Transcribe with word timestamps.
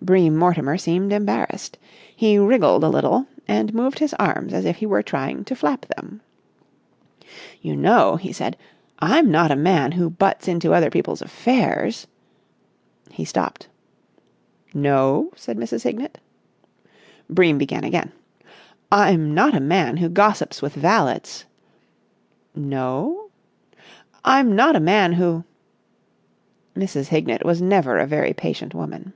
Bream 0.00 0.36
Mortimer 0.36 0.78
seemed 0.78 1.12
embarrassed. 1.12 1.76
He 2.16 2.38
wriggled 2.38 2.82
a 2.84 2.88
little, 2.88 3.26
and 3.46 3.74
moved 3.74 3.98
his 3.98 4.14
arms 4.14 4.54
as 4.54 4.64
if 4.64 4.76
he 4.76 4.86
were 4.86 5.02
trying 5.02 5.44
to 5.44 5.56
flap 5.56 5.84
them. 5.86 6.22
"You 7.60 7.76
know," 7.76 8.14
he 8.16 8.32
said, 8.32 8.56
"I'm 9.00 9.30
not 9.30 9.50
a 9.50 9.56
man 9.56 9.92
who 9.92 10.08
butts 10.08 10.46
into 10.48 10.72
other 10.72 10.88
people's 10.88 11.20
affairs...." 11.20 12.06
He 13.10 13.24
stopped. 13.24 13.68
"No?" 14.72 15.30
said 15.34 15.58
Mrs. 15.58 15.82
Hignett. 15.82 16.18
Bream 17.28 17.58
began 17.58 17.82
again. 17.84 18.12
"I'm 18.90 19.34
not 19.34 19.52
a 19.54 19.60
man 19.60 19.96
who 19.98 20.08
gossips 20.08 20.62
with 20.62 20.74
valets...." 20.74 21.44
"No?" 22.54 23.30
"I'm 24.24 24.54
not 24.54 24.76
a 24.76 24.80
man 24.80 25.14
who...." 25.14 25.44
Mrs. 26.76 27.08
Hignett 27.08 27.44
was 27.44 27.60
never 27.60 27.98
a 27.98 28.06
very 28.06 28.32
patient 28.32 28.74
woman. 28.74 29.12